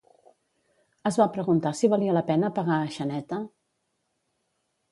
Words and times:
Es 1.09 1.19
va 1.21 1.27
preguntar 1.35 1.73
si 1.81 1.91
valia 1.93 2.17
la 2.19 2.25
pena 2.31 2.51
pegar 2.57 2.81
a 2.81 2.89
Xaneta? 2.99 3.41